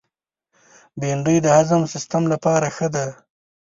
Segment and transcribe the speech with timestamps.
[0.99, 3.05] بېنډۍ د هضم سیستم لپاره ښه ده